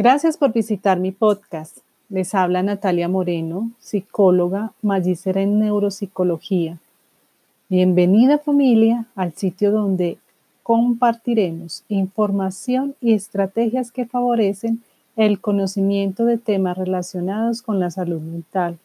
[0.00, 1.78] Gracias por visitar mi podcast.
[2.08, 6.78] Les habla Natalia Moreno, psicóloga, magíster en neuropsicología.
[7.68, 10.18] Bienvenida familia al sitio donde
[10.62, 14.84] compartiremos información y estrategias que favorecen
[15.16, 18.78] el conocimiento de temas relacionados con la salud mental.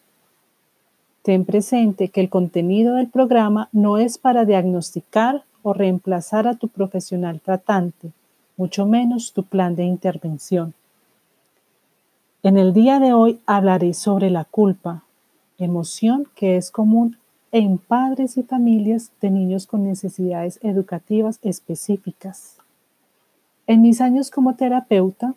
[1.21, 6.69] Ten presente que el contenido del programa no es para diagnosticar o reemplazar a tu
[6.69, 8.09] profesional tratante,
[8.57, 10.73] mucho menos tu plan de intervención.
[12.45, 15.05] En el día de hoy hablaré sobre la culpa,
[15.57, 17.15] emoción que es común
[17.53, 22.57] en padres y familias de niños con necesidades educativas específicas.
[23.65, 25.35] En mis años como terapeuta,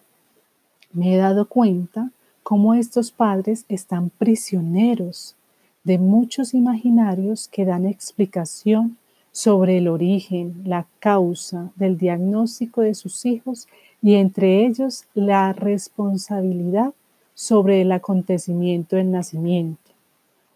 [0.92, 2.10] me he dado cuenta
[2.42, 5.36] cómo estos padres están prisioneros
[5.84, 8.96] de muchos imaginarios que dan explicación
[9.30, 13.68] sobre el origen, la causa del diagnóstico de sus hijos
[14.02, 16.94] y entre ellos la responsabilidad
[17.36, 19.92] sobre el acontecimiento del nacimiento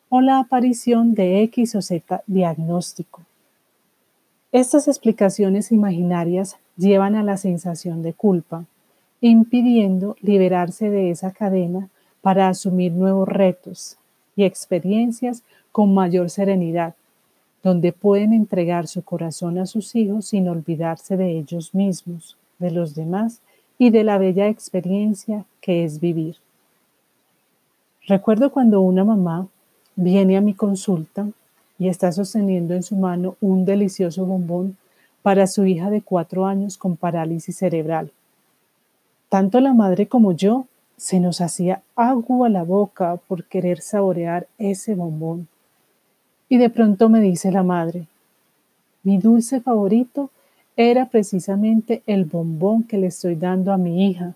[0.09, 3.21] o la aparición de X o Z diagnóstico.
[4.51, 8.65] Estas explicaciones imaginarias llevan a la sensación de culpa,
[9.21, 11.91] impidiendo liberarse de esa cadena
[12.23, 13.99] para asumir nuevos retos
[14.35, 15.43] y experiencias
[15.73, 16.95] con mayor serenidad,
[17.63, 22.95] donde pueden entregar su corazón a sus hijos sin olvidarse de ellos mismos, de los
[22.95, 23.43] demás
[23.79, 26.37] y de la bella experiencia que es vivir.
[28.11, 29.47] Recuerdo cuando una mamá
[29.95, 31.29] viene a mi consulta
[31.79, 34.77] y está sosteniendo en su mano un delicioso bombón
[35.23, 38.11] para su hija de cuatro años con parálisis cerebral.
[39.29, 44.49] Tanto la madre como yo se nos hacía agua a la boca por querer saborear
[44.59, 45.47] ese bombón.
[46.49, 48.09] Y de pronto me dice la madre,
[49.05, 50.31] mi dulce favorito
[50.77, 54.35] era precisamente el bombón que le estoy dando a mi hija,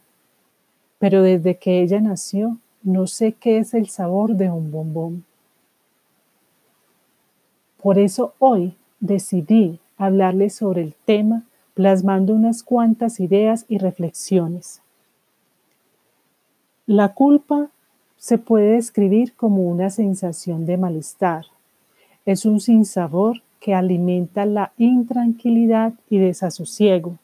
[1.01, 5.25] pero desde que ella nació no sé qué es el sabor de un bombón.
[7.83, 11.43] Por eso hoy decidí hablarles sobre el tema
[11.75, 14.81] plasmando unas cuantas ideas y reflexiones.
[16.87, 17.71] La culpa
[18.17, 21.47] se puede describir como una sensación de malestar.
[22.25, 27.19] Es un sinsabor que alimenta la intranquilidad y desasosiego.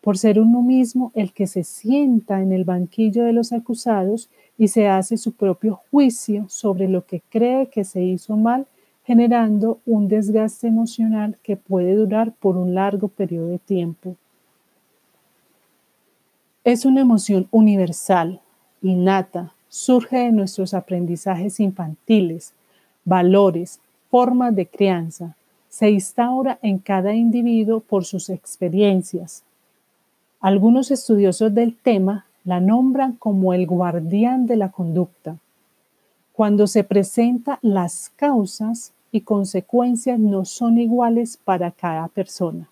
[0.00, 4.28] Por ser uno mismo el que se sienta en el banquillo de los acusados
[4.60, 8.66] y se hace su propio juicio sobre lo que cree que se hizo mal,
[9.04, 14.16] generando un desgaste emocional que puede durar por un largo periodo de tiempo.
[16.62, 18.42] Es una emoción universal,
[18.82, 22.52] innata, surge de nuestros aprendizajes infantiles,
[23.06, 25.36] valores, formas de crianza,
[25.70, 29.42] se instaura en cada individuo por sus experiencias.
[30.38, 35.36] Algunos estudiosos del tema la nombran como el guardián de la conducta.
[36.32, 42.68] Cuando se presentan las causas y consecuencias no son iguales para cada persona.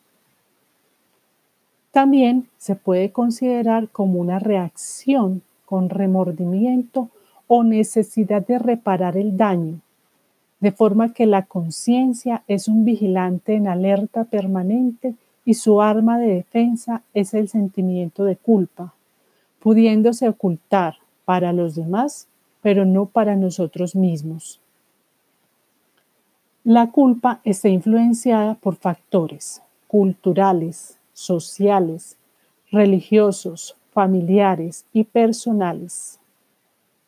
[1.91, 7.09] También se puede considerar como una reacción con remordimiento
[7.47, 9.81] o necesidad de reparar el daño,
[10.61, 15.15] de forma que la conciencia es un vigilante en alerta permanente
[15.45, 18.95] y su arma de defensa es el sentimiento de culpa,
[19.61, 22.29] pudiéndose ocultar para los demás,
[22.63, 24.61] pero no para nosotros mismos.
[26.65, 32.17] La culpa está influenciada por factores culturales, sociales,
[32.71, 36.21] religiosos, familiares y personales.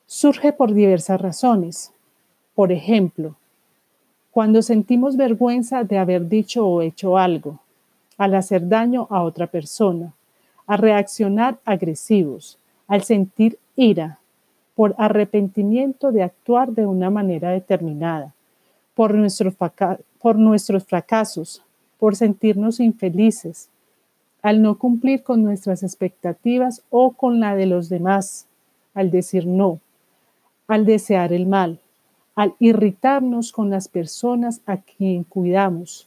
[0.06, 1.92] Surge por diversas razones.
[2.54, 3.36] Por ejemplo,
[4.32, 7.60] cuando sentimos vergüenza de haber dicho o hecho algo,
[8.16, 10.12] al hacer daño a otra persona,
[10.70, 14.20] a reaccionar agresivos, al sentir ira,
[14.76, 18.34] por arrepentimiento de actuar de una manera determinada,
[18.94, 19.12] por,
[20.20, 21.60] por nuestros fracasos,
[21.98, 23.68] por sentirnos infelices,
[24.42, 28.46] al no cumplir con nuestras expectativas o con la de los demás,
[28.94, 29.80] al decir no,
[30.68, 31.80] al desear el mal,
[32.36, 36.06] al irritarnos con las personas a quien cuidamos.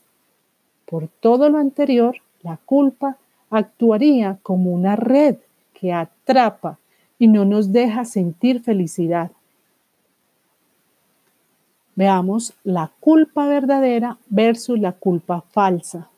[0.86, 3.18] Por todo lo anterior, la culpa
[3.56, 5.36] actuaría como una red
[5.72, 6.78] que atrapa
[7.18, 9.30] y no nos deja sentir felicidad.
[11.96, 16.08] Veamos la culpa verdadera versus la culpa falsa.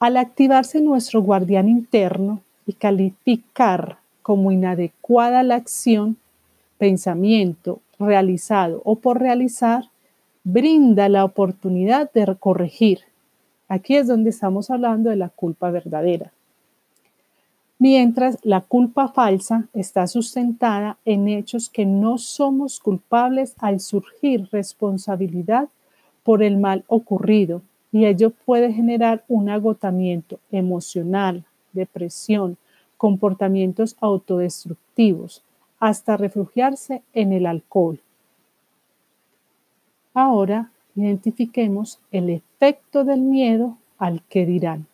[0.00, 6.16] Al activarse nuestro guardián interno y calificar como inadecuada la acción,
[6.78, 9.84] pensamiento realizado o por realizar,
[10.44, 13.07] brinda la oportunidad de corregir.
[13.68, 16.32] Aquí es donde estamos hablando de la culpa verdadera.
[17.80, 25.68] mientras la culpa falsa está sustentada en hechos que no somos culpables al surgir responsabilidad
[26.24, 27.62] por el mal ocurrido
[27.92, 32.56] y ello puede generar un agotamiento emocional, depresión,
[32.96, 35.42] comportamientos autodestructivos,
[35.78, 38.00] hasta refugiarse en el alcohol.
[40.12, 44.86] Ahora identifiquemos el efecto del miedo al que dirán.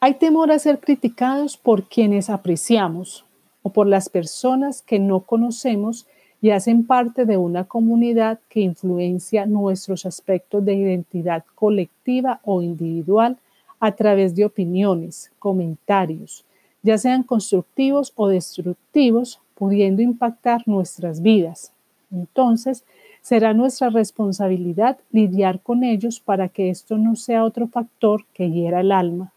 [0.00, 3.24] Hay temor a ser criticados por quienes apreciamos
[3.62, 6.06] o por las personas que no conocemos
[6.40, 13.38] y hacen parte de una comunidad que influencia nuestros aspectos de identidad colectiva o individual
[13.80, 16.44] a través de opiniones, comentarios,
[16.82, 21.72] ya sean constructivos o destructivos, pudiendo impactar nuestras vidas.
[22.12, 22.84] Entonces,
[23.26, 28.82] será nuestra responsabilidad lidiar con ellos para que esto no sea otro factor que hiera
[28.82, 29.32] el alma.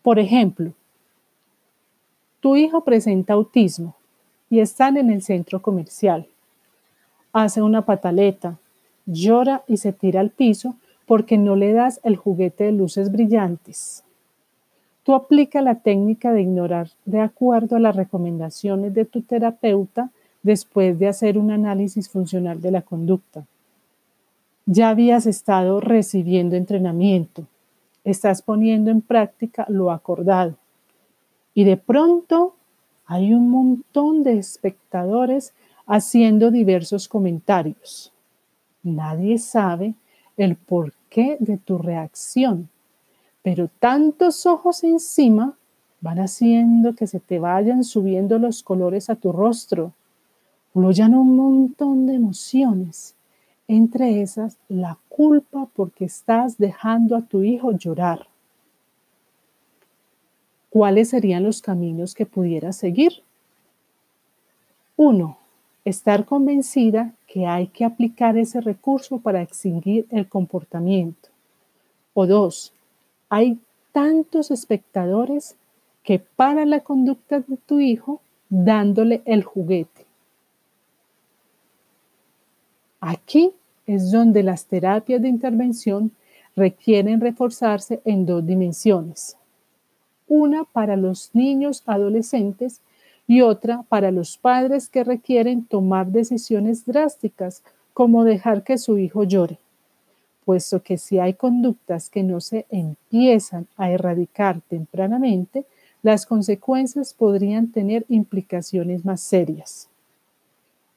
[0.00, 0.72] Por ejemplo,
[2.40, 3.96] tu hijo presenta autismo
[4.48, 6.26] y están en el centro comercial.
[7.34, 8.56] Hace una pataleta,
[9.04, 10.74] llora y se tira al piso
[11.04, 14.04] porque no le das el juguete de luces brillantes.
[15.02, 20.08] Tú aplica la técnica de ignorar de acuerdo a las recomendaciones de tu terapeuta
[20.46, 23.44] después de hacer un análisis funcional de la conducta.
[24.64, 27.46] Ya habías estado recibiendo entrenamiento,
[28.04, 30.54] estás poniendo en práctica lo acordado.
[31.52, 32.54] Y de pronto
[33.06, 35.52] hay un montón de espectadores
[35.86, 38.12] haciendo diversos comentarios.
[38.82, 39.94] Nadie sabe
[40.36, 42.68] el porqué de tu reacción,
[43.42, 45.56] pero tantos ojos encima
[46.00, 49.92] van haciendo que se te vayan subiendo los colores a tu rostro.
[50.76, 53.14] Fluyan un montón de emociones
[53.66, 58.26] entre esas la culpa porque estás dejando a tu hijo llorar.
[60.68, 63.22] ¿Cuáles serían los caminos que pudieras seguir?
[64.98, 65.38] Uno,
[65.86, 71.30] estar convencida que hay que aplicar ese recurso para extinguir el comportamiento.
[72.12, 72.74] O dos,
[73.30, 73.58] hay
[73.92, 75.56] tantos espectadores
[76.02, 78.20] que paran la conducta de tu hijo
[78.50, 80.05] dándole el juguete.
[83.08, 83.52] Aquí
[83.86, 86.10] es donde las terapias de intervención
[86.56, 89.36] requieren reforzarse en dos dimensiones.
[90.26, 92.80] Una para los niños adolescentes
[93.28, 97.62] y otra para los padres que requieren tomar decisiones drásticas
[97.94, 99.60] como dejar que su hijo llore,
[100.44, 105.64] puesto que si hay conductas que no se empiezan a erradicar tempranamente,
[106.02, 109.88] las consecuencias podrían tener implicaciones más serias.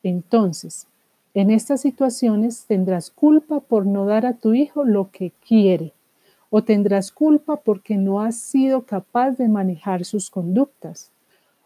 [0.02, 0.88] Entonces,
[1.34, 5.94] en estas situaciones tendrás culpa por no dar a tu hijo lo que quiere
[6.50, 11.12] o tendrás culpa porque no has sido capaz de manejar sus conductas.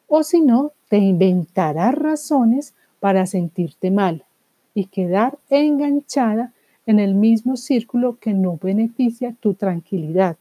[0.07, 4.25] O si no, te inventarás razones para sentirte mal
[4.74, 6.51] y quedar enganchada
[6.86, 10.36] en el mismo círculo que no beneficia tu tranquilidad.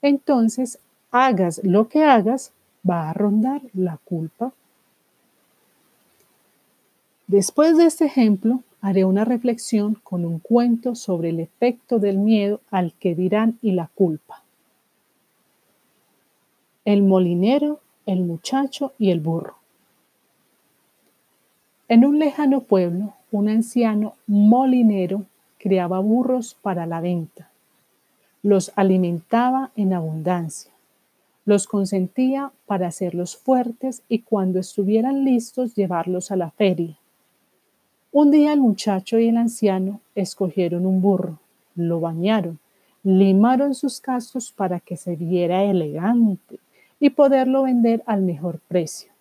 [0.00, 0.78] Entonces,
[1.10, 2.52] hagas lo que hagas,
[2.88, 4.52] va a rondar la culpa
[7.28, 12.62] Después de este ejemplo, haré una reflexión con un cuento sobre el efecto del miedo
[12.70, 14.42] al que dirán y la culpa.
[16.86, 19.56] El molinero, el muchacho y el burro.
[21.88, 25.26] En un lejano pueblo, un anciano molinero
[25.58, 27.50] criaba burros para la venta.
[28.42, 30.72] Los alimentaba en abundancia.
[31.44, 36.96] Los consentía para hacerlos fuertes y cuando estuvieran listos llevarlos a la feria.
[38.10, 41.40] Un día el muchacho y el anciano escogieron un burro,
[41.74, 42.58] lo bañaron,
[43.02, 46.58] limaron sus cascos para que se viera elegante
[46.98, 49.12] y poderlo vender al mejor precio.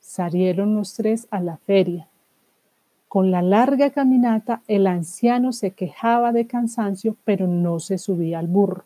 [0.00, 2.08] Salieron los tres a la feria.
[3.06, 8.46] Con la larga caminata, el anciano se quejaba de cansancio, pero no se subía al
[8.46, 8.84] burro,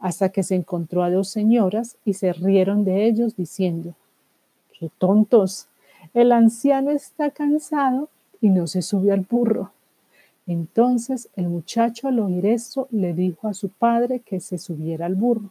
[0.00, 3.94] hasta que se encontró a dos señoras y se rieron de ellos diciendo,
[4.72, 5.68] ¡qué tontos!
[6.14, 8.08] El anciano está cansado
[8.40, 9.72] y no se subió al burro.
[10.46, 15.14] Entonces el muchacho al oír esto le dijo a su padre que se subiera al
[15.14, 15.50] burro.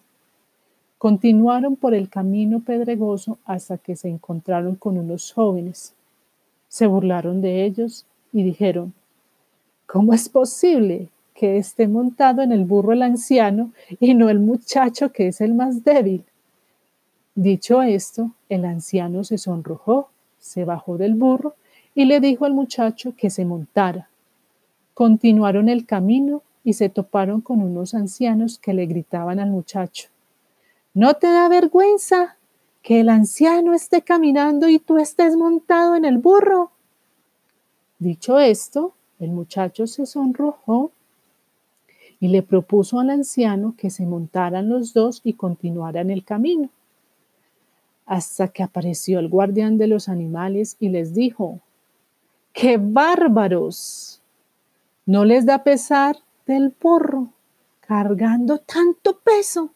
[0.97, 5.93] Continuaron por el camino pedregoso hasta que se encontraron con unos jóvenes.
[6.67, 8.93] Se burlaron de ellos y dijeron,
[9.87, 15.11] ¿cómo es posible que esté montado en el burro el anciano y no el muchacho
[15.11, 16.23] que es el más débil?
[17.33, 20.09] Dicho esto, el anciano se sonrojó
[20.41, 21.55] se bajó del burro
[21.95, 24.09] y le dijo al muchacho que se montara.
[24.93, 30.09] Continuaron el camino y se toparon con unos ancianos que le gritaban al muchacho,
[30.93, 32.37] ¿no te da vergüenza
[32.81, 36.71] que el anciano esté caminando y tú estés montado en el burro?
[37.99, 40.91] Dicho esto, el muchacho se sonrojó
[42.19, 46.69] y le propuso al anciano que se montaran los dos y continuaran el camino,
[48.11, 51.61] hasta que apareció el guardián de los animales y les dijo,
[52.51, 54.21] ¡qué bárbaros!
[55.05, 57.29] ¿No les da pesar del burro
[57.79, 59.69] cargando tanto peso?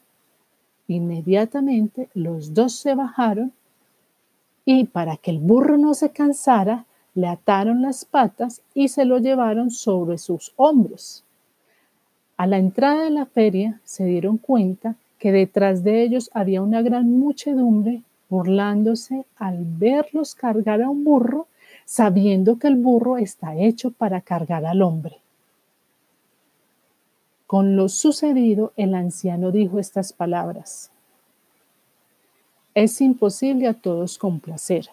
[0.90, 3.54] Inmediatamente los dos se bajaron
[4.66, 9.20] y para que el burro no se cansara, le ataron las patas y se lo
[9.20, 11.24] llevaron sobre sus hombros.
[12.36, 16.82] A la entrada de la feria se dieron cuenta que detrás de ellos había una
[16.82, 18.04] gran muchedumbre
[18.36, 21.48] burlándose al verlos cargar a un burro,
[21.86, 25.20] sabiendo que el burro está hecho para cargar al hombre.
[27.48, 30.92] Con lo sucedido, el anciano dijo estas palabras.
[32.74, 34.90] Es imposible a todos complacer.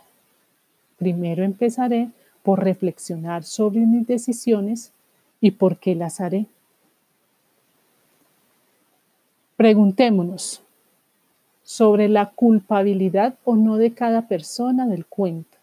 [0.96, 2.10] Primero empezaré
[2.44, 4.92] por reflexionar sobre mis decisiones
[5.40, 6.46] y por qué las haré.
[9.56, 10.61] Preguntémonos
[11.62, 15.58] sobre la culpabilidad o no de cada persona del cuento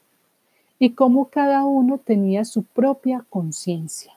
[0.79, 4.13] y cómo cada uno tenía su propia conciencia.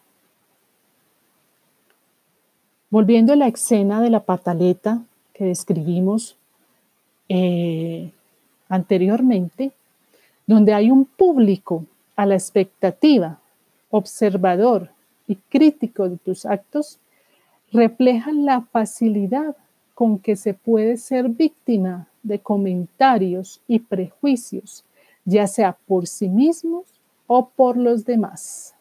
[2.89, 5.03] Volviendo a la escena de la pataleta
[5.35, 6.37] que describimos
[7.29, 8.11] eh,
[8.69, 9.73] anteriormente,
[10.47, 11.87] donde hay un público
[12.17, 13.39] a la expectativa,
[13.91, 14.91] observador
[15.27, 16.99] y crítico de tus actos,
[17.73, 19.57] reflejan la facilidad
[19.94, 24.84] con que se puede ser víctima de comentarios y prejuicios,
[25.25, 26.84] ya sea por sí mismos
[27.26, 28.75] o por los demás.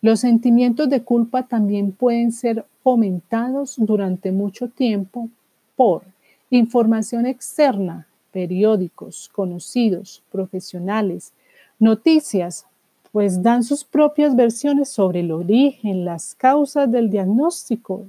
[0.00, 5.28] Los sentimientos de culpa también pueden ser fomentados durante mucho tiempo
[5.74, 6.02] por
[6.50, 11.32] información externa, periódicos, conocidos, profesionales,
[11.78, 12.66] noticias,
[13.10, 18.06] pues dan sus propias versiones sobre el origen, las causas del diagnóstico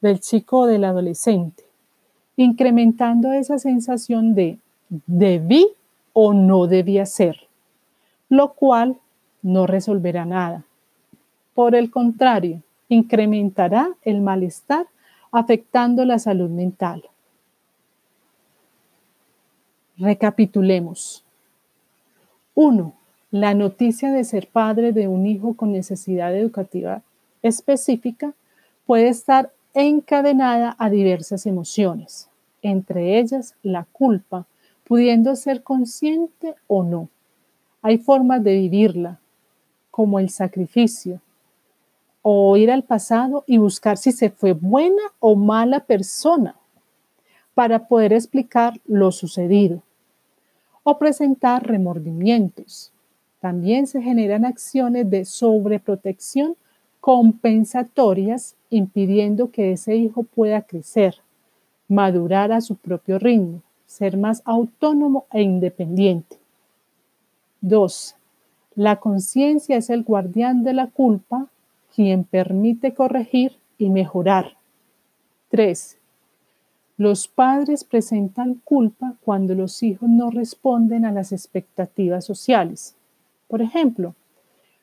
[0.00, 1.64] del chico o del adolescente,
[2.36, 4.58] incrementando esa sensación de
[5.06, 5.68] debí
[6.12, 7.48] o no debía ser,
[8.28, 8.96] lo cual
[9.42, 10.64] no resolverá nada.
[11.54, 14.86] Por el contrario, incrementará el malestar
[15.30, 17.04] afectando la salud mental.
[19.96, 21.24] Recapitulemos.
[22.54, 22.94] 1.
[23.30, 27.02] La noticia de ser padre de un hijo con necesidad educativa
[27.42, 28.32] específica
[28.86, 32.28] puede estar encadenada a diversas emociones,
[32.62, 34.46] entre ellas la culpa,
[34.84, 37.08] pudiendo ser consciente o no.
[37.82, 39.20] Hay formas de vivirla,
[39.90, 41.20] como el sacrificio,
[42.22, 46.56] o ir al pasado y buscar si se fue buena o mala persona
[47.54, 49.82] para poder explicar lo sucedido,
[50.82, 52.92] o presentar remordimientos.
[53.40, 56.56] También se generan acciones de sobreprotección
[57.00, 61.16] compensatorias impidiendo que ese hijo pueda crecer,
[61.88, 66.36] madurar a su propio ritmo, ser más autónomo e independiente.
[67.62, 68.16] 2.
[68.76, 71.48] La conciencia es el guardián de la culpa,
[71.94, 74.56] quien permite corregir y mejorar.
[75.48, 75.98] 3.
[76.96, 82.94] Los padres presentan culpa cuando los hijos no responden a las expectativas sociales.
[83.48, 84.14] Por ejemplo,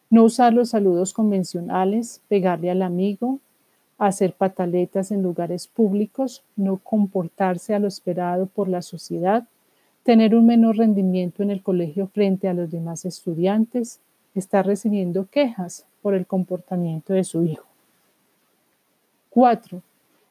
[0.10, 3.40] no usar los saludos convencionales, pegarle al amigo,
[3.98, 9.48] hacer pataletas en lugares públicos, no comportarse a lo esperado por la sociedad,
[10.04, 14.00] tener un menor rendimiento en el colegio frente a los demás estudiantes,
[14.36, 17.66] estar recibiendo quejas por el comportamiento de su hijo.
[19.32, 19.82] 4.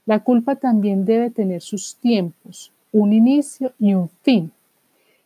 [0.07, 4.53] La culpa también debe tener sus tiempos, un inicio y un fin.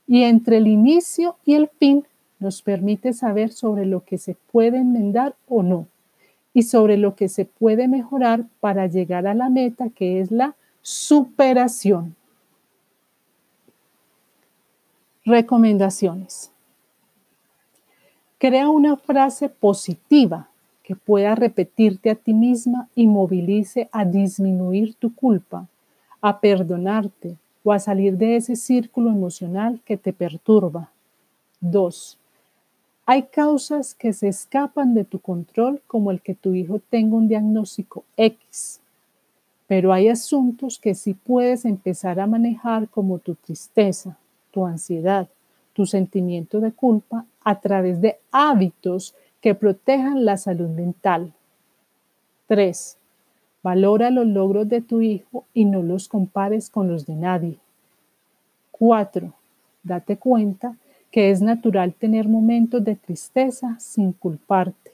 [0.06, 2.04] Y entre el inicio y el fin
[2.40, 5.86] nos permite saber sobre lo que se puede enmendar o no
[6.52, 10.56] y sobre lo que se puede mejorar para llegar a la meta que es la
[10.82, 12.16] superación.
[15.24, 16.50] Recomendaciones.
[18.38, 20.48] Crea una frase positiva
[20.82, 25.68] que pueda repetirte a ti misma y movilice a disminuir tu culpa,
[26.20, 30.90] a perdonarte o a salir de ese círculo emocional que te perturba.
[31.60, 32.19] 2.
[33.12, 37.26] Hay causas que se escapan de tu control, como el que tu hijo tenga un
[37.26, 38.80] diagnóstico X,
[39.66, 44.16] pero hay asuntos que sí puedes empezar a manejar como tu tristeza,
[44.52, 45.26] tu ansiedad,
[45.72, 51.32] tu sentimiento de culpa a través de hábitos que protejan la salud mental,
[52.46, 52.96] 3.
[53.64, 57.58] Valora los logros de tu hijo y no los compares con los de nadie.
[58.70, 59.32] 4.
[59.82, 60.76] Date cuenta
[61.10, 64.92] que es natural tener momentos de tristeza sin culparte.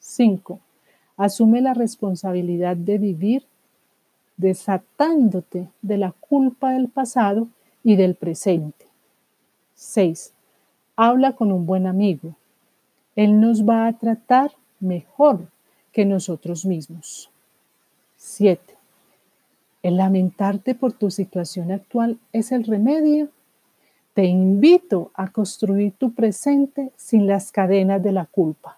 [0.00, 0.58] 5.
[1.16, 3.44] Asume la responsabilidad de vivir
[4.36, 7.48] desatándote de la culpa del pasado
[7.84, 8.86] y del presente.
[9.74, 10.32] 6.
[10.96, 12.34] Habla con un buen amigo.
[13.16, 15.48] Él nos va a tratar mejor
[15.92, 17.30] que nosotros mismos.
[18.16, 18.62] 7.
[19.82, 23.28] ¿El lamentarte por tu situación actual es el remedio?
[24.18, 28.76] Te invito a construir tu presente sin las cadenas de la culpa.